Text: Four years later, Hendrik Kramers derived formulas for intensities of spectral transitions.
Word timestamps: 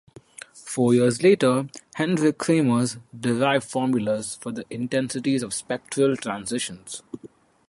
Four 0.55 0.95
years 0.95 1.21
later, 1.21 1.69
Hendrik 1.93 2.39
Kramers 2.39 2.99
derived 3.15 3.69
formulas 3.69 4.33
for 4.33 4.51
intensities 4.71 5.43
of 5.43 5.53
spectral 5.53 6.17
transitions. 6.17 7.03